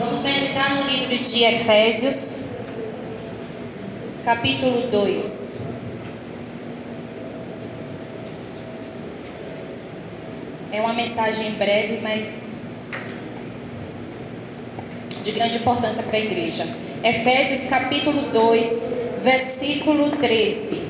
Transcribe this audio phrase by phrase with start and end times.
[0.00, 2.46] Vamos meditar no livro de Efésios,
[4.24, 5.62] capítulo 2.
[10.72, 12.56] É uma mensagem breve, mas
[15.22, 16.66] de grande importância para a igreja.
[17.04, 20.82] Efésios capítulo 2, versículo 13.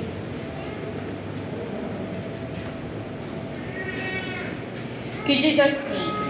[5.27, 6.22] Que diz assim: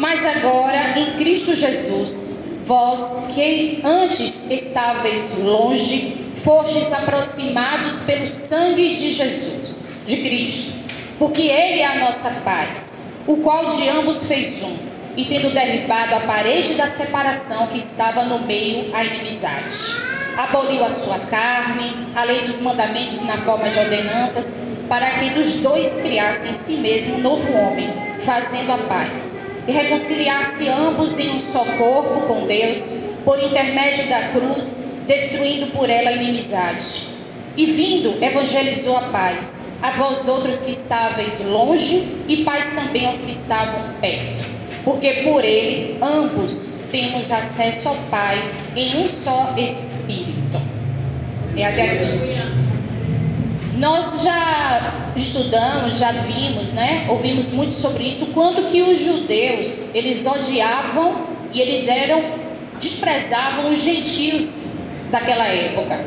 [0.00, 9.12] Mas agora em Cristo Jesus, vós que antes estáveis longe, fostes aproximados pelo sangue de
[9.12, 10.72] Jesus, de Cristo,
[11.18, 14.74] porque Ele é a nossa paz, o qual de ambos fez um
[15.18, 19.96] e tendo derribado a parede da separação que estava no meio a inimizade.
[20.34, 25.56] Aboliu a sua carne, a lei dos mandamentos na forma de ordenanças, para que dos
[25.56, 27.92] dois criasse em si mesmo um novo homem,
[28.24, 34.28] fazendo a paz, e reconciliasse ambos em um só corpo com Deus, por intermédio da
[34.28, 37.08] cruz, destruindo por ela a inimizade.
[37.56, 43.20] E vindo, evangelizou a paz, a vós outros que estáveis longe, e paz também aos
[43.20, 48.42] que estavam perto porque por ele ambos temos acesso ao Pai
[48.74, 50.60] em um só Espírito.
[51.56, 52.39] É até aqui.
[53.80, 57.06] Nós já estudamos, já vimos, né?
[57.08, 62.22] Ouvimos muito sobre isso, quanto que os judeus, eles odiavam e eles eram,
[62.78, 64.64] desprezavam os gentios
[65.10, 65.98] daquela época.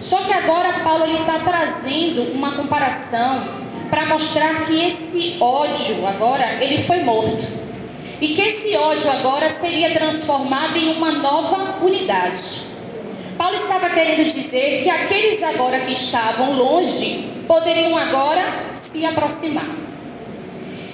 [0.00, 3.44] Só que agora Paulo está trazendo uma comparação
[3.88, 7.46] para mostrar que esse ódio agora, ele foi morto
[8.20, 12.73] e que esse ódio agora seria transformado em uma nova unidade.
[13.44, 19.68] Paulo estava querendo dizer que aqueles agora que estavam longe poderiam agora se aproximar.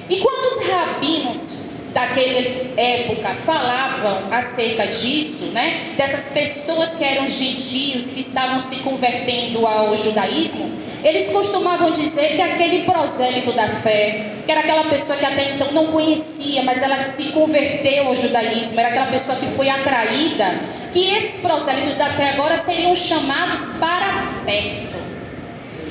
[0.08, 1.58] E quando os rabinos
[1.94, 2.40] daquela
[2.76, 9.96] época falavam acerca disso, né, dessas pessoas que eram gentios que estavam se convertendo ao
[9.96, 10.72] judaísmo,
[11.04, 15.70] eles costumavam dizer que aquele prosélito da fé, que era aquela pessoa que até então
[15.70, 21.10] não conhecia, mas ela se converteu ao judaísmo, era aquela pessoa que foi atraída, que
[21.10, 24.96] esses prosélitos da fé agora seriam chamados para perto.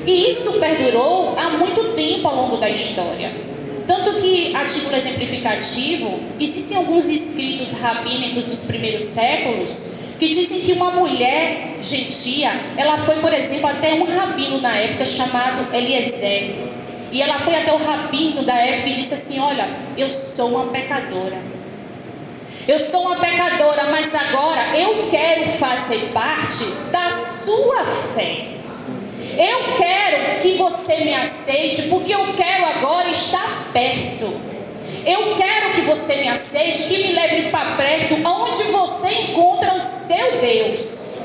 [0.05, 3.31] E isso perdurou há muito tempo ao longo da história.
[3.85, 10.73] Tanto que, a título exemplificativo, existem alguns escritos rabínicos dos primeiros séculos que dizem que
[10.73, 16.55] uma mulher gentia, ela foi, por exemplo, até um rabino na época chamado Eliezer.
[17.11, 19.67] E ela foi até o rabino da época e disse assim: Olha,
[19.97, 21.37] eu sou uma pecadora.
[22.69, 28.45] Eu sou uma pecadora, mas agora eu quero fazer parte da sua fé.
[29.35, 34.39] Eu quero que você me aceite, porque eu quero agora estar perto.
[35.03, 39.81] Eu quero que você me aceite, que me leve para perto, onde você encontra o
[39.81, 41.23] seu Deus.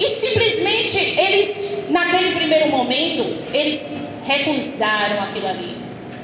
[0.00, 5.76] E simplesmente eles, naquele primeiro momento, eles recusaram aquilo ali,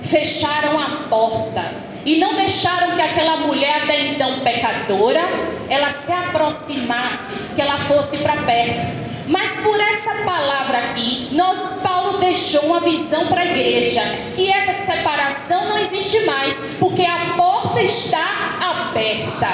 [0.03, 5.22] fecharam a porta e não deixaram que aquela mulher até então pecadora,
[5.69, 9.04] ela se aproximasse, que ela fosse para perto.
[9.26, 14.03] Mas por essa palavra aqui, nós Paulo deixou uma visão para a igreja
[14.37, 19.48] que essa separação não existe mais, porque a porta está aberta.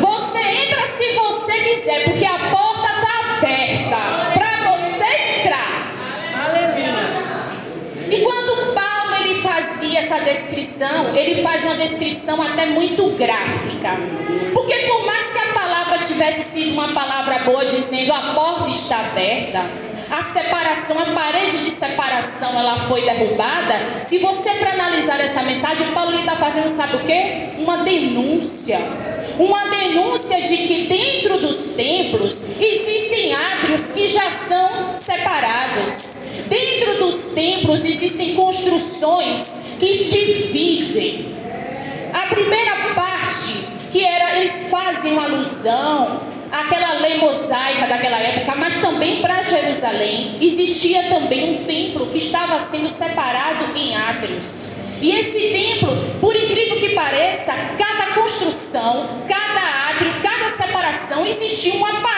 [0.00, 3.96] Você entra se você quiser, porque a porta está aberta
[4.32, 5.04] para você
[5.38, 5.92] entrar.
[6.46, 7.04] Aleluia.
[8.10, 9.42] E quando Paulo ele
[9.96, 13.96] essa descrição, ele faz uma descrição até muito gráfica,
[14.52, 15.54] porque por mais que a
[16.06, 19.64] tivesse sido uma palavra boa dizendo a porta está aberta,
[20.10, 24.00] a separação, a parede de separação, ela foi derrubada.
[24.00, 27.48] Se você para analisar essa mensagem, Paulo está fazendo sabe o quê?
[27.58, 28.78] Uma denúncia.
[29.38, 36.13] Uma denúncia de que dentro dos templos existem átrios que já são separados.
[37.34, 41.34] Templos existem construções que dividem.
[42.12, 46.20] A primeira parte que era, eles fazem alusão
[46.50, 52.58] àquela lei mosaica daquela época, mas também para Jerusalém existia também um templo que estava
[52.60, 54.68] sendo separado em átrios.
[55.00, 62.00] E esse templo, por incrível que pareça, cada construção, cada átrio, cada separação, existia uma
[62.00, 62.13] parede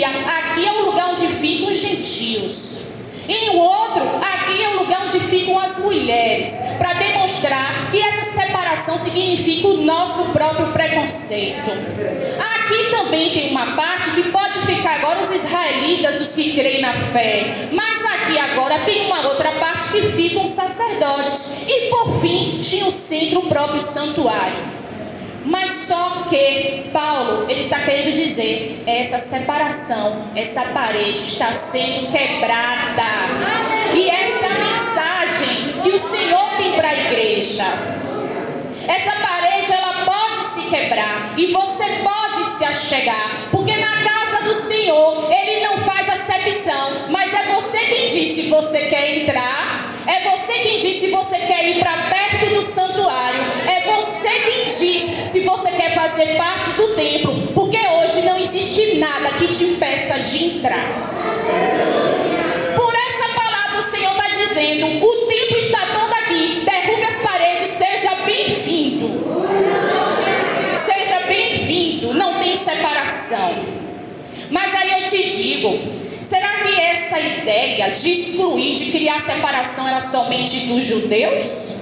[0.00, 2.80] dizia: aqui é o lugar onde ficam os gentios.
[3.28, 8.96] Em outro, aqui é o lugar onde ficam as mulheres, para demonstrar que essa separação
[8.98, 11.70] significa o nosso próprio preconceito.
[12.40, 16.92] Aqui também tem uma parte que pode ficar agora os israelitas, os que creem na
[16.92, 21.62] fé, mas aqui agora tem uma outra parte que ficam sacerdotes.
[21.68, 24.79] E por fim, tinha o centro o próprio santuário.
[25.44, 33.02] Mas só que Paulo, ele está querendo dizer, essa separação, essa parede está sendo quebrada.
[33.94, 37.64] E essa mensagem que o Senhor tem para a igreja.
[38.86, 44.54] Essa parede ela pode se quebrar e você pode se achegar, porque na casa do
[44.54, 45.69] Senhor ele não
[60.60, 60.86] entrar.
[62.76, 67.68] Por essa palavra o Senhor está dizendo: o templo está todo aqui, derrube as paredes,
[67.68, 69.20] seja bem-vindo.
[70.76, 73.64] Seja bem-vindo, não tem separação.
[74.50, 75.78] Mas aí eu te digo,
[76.20, 81.74] será que essa ideia de excluir, de criar separação era somente dos judeus?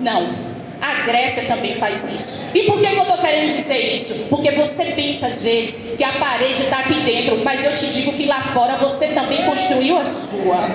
[0.00, 0.57] Não.
[0.80, 2.44] A Grécia também faz isso.
[2.54, 4.26] E por que, eu estou querendo dizer isso?
[4.30, 8.12] Porque você pensa às vezes que a parede está aqui dentro, mas eu te digo
[8.12, 10.68] que lá fora você também construiu a sua.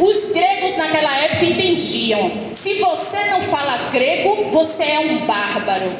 [0.00, 5.92] Os gregos naquela época entendiam: se você não fala grego, você é um bárbaro.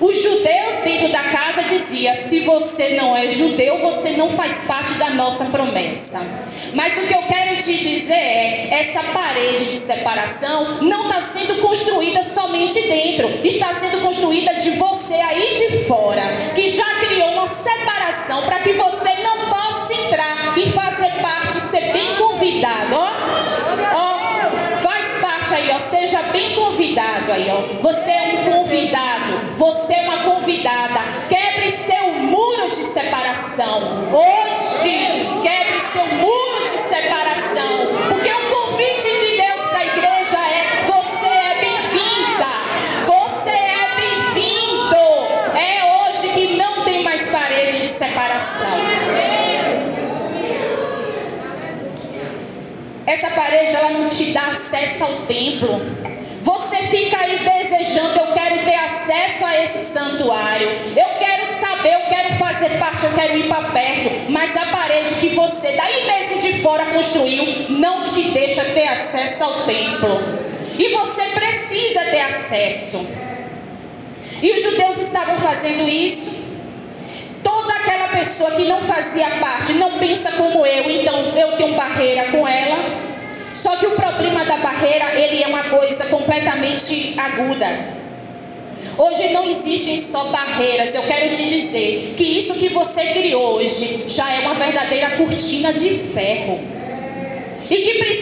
[0.00, 4.94] Os judeus dentro da casa dizia: se você não é judeu, você não faz parte
[4.94, 6.20] da nossa promessa.
[6.74, 11.60] Mas o que eu quero te dizer é: essa parede de separação não está sendo
[11.62, 16.22] construída somente dentro, está sendo construída de você aí de fora,
[16.54, 21.92] que já criou uma separação para que você não possa entrar e fazer parte, ser
[21.92, 22.94] bem convidado.
[22.96, 23.12] Ó,
[23.94, 27.80] ó, faz parte aí, ó, seja bem convidado aí, ó.
[27.82, 31.00] Você é um convidado, você é uma convidada.
[31.28, 33.93] Quebre seu muro de separação.
[53.54, 55.80] Parede ela não te dá acesso ao templo.
[56.42, 60.70] Você fica aí desejando, eu quero ter acesso a esse santuário.
[60.96, 64.32] Eu quero saber, eu quero fazer parte, eu quero ir para perto.
[64.32, 69.44] Mas a parede que você daí mesmo de fora construiu não te deixa ter acesso
[69.44, 70.20] ao templo.
[70.76, 73.06] E você precisa ter acesso.
[74.42, 76.42] E os judeus estavam fazendo isso.
[77.40, 82.32] Toda aquela pessoa que não fazia parte, não pensa como eu, então eu tenho barreira
[82.32, 82.63] com ela.
[83.64, 87.94] Só que o problema da barreira, ele é uma coisa completamente aguda.
[88.98, 90.94] Hoje não existem só barreiras.
[90.94, 95.72] Eu quero te dizer que isso que você criou hoje já é uma verdadeira cortina
[95.72, 96.60] de ferro.
[97.70, 98.13] E que precisa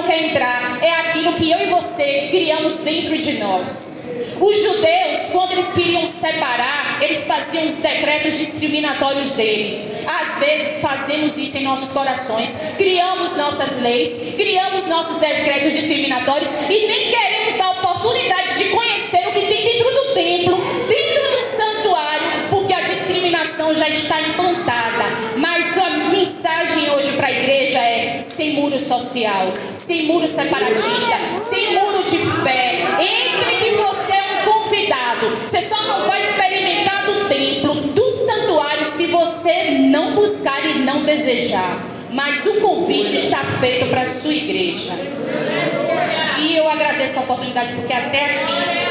[0.00, 4.08] não quer entrar é aquilo que eu e você criamos dentro de nós.
[4.40, 9.84] Os judeus, quando eles queriam separar, eles faziam os decretos discriminatórios deles.
[10.06, 16.86] Às vezes fazemos isso em nossos corações, criamos nossas leis, criamos nossos decretos discriminatórios e
[16.86, 20.60] nem queremos dar oportunidade de conhecer o que tem dentro do templo,
[23.40, 24.49] discriminação já está implantada,
[30.30, 32.86] separatista, sem muro de fé.
[32.98, 35.36] Entre que você é um convidado.
[35.42, 41.04] Você só não vai experimentar do templo, do santuário, se você não buscar e não
[41.04, 41.82] desejar.
[42.10, 44.92] Mas o convite está feito para a sua igreja.
[46.38, 48.89] E eu agradeço a oportunidade porque até aqui